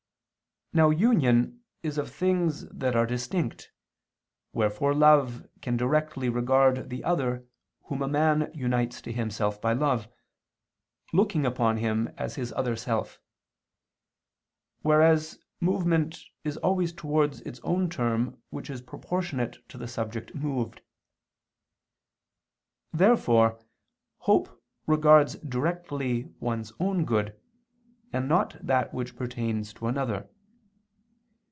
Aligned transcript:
Now 0.73 0.89
union 0.89 1.65
is 1.83 1.97
of 1.97 2.09
things 2.09 2.65
that 2.69 2.95
are 2.95 3.05
distinct, 3.05 3.73
wherefore 4.53 4.93
love 4.93 5.45
can 5.61 5.75
directly 5.75 6.29
regard 6.29 6.89
the 6.89 7.03
other 7.03 7.45
whom 7.87 8.01
a 8.01 8.07
man 8.07 8.49
unites 8.55 9.01
to 9.01 9.11
himself 9.11 9.59
by 9.59 9.73
love, 9.73 10.07
looking 11.11 11.45
upon 11.45 11.75
him 11.75 12.07
as 12.17 12.35
his 12.35 12.53
other 12.53 12.77
self: 12.77 13.19
whereas 14.81 15.39
movement 15.59 16.23
is 16.45 16.55
always 16.55 16.93
towards 16.93 17.41
its 17.41 17.59
own 17.65 17.89
term 17.89 18.41
which 18.49 18.69
is 18.69 18.79
proportionate 18.81 19.67
to 19.67 19.77
the 19.77 19.89
subject 19.89 20.33
moved. 20.33 20.81
Therefore 22.93 23.59
hope 24.19 24.63
regards 24.87 25.35
directly 25.39 26.31
one's 26.39 26.71
own 26.79 27.03
good, 27.03 27.37
and 28.13 28.29
not 28.29 28.55
that 28.65 28.93
which 28.93 29.17
pertains 29.17 29.73
to 29.73 29.87
another. 29.87 30.29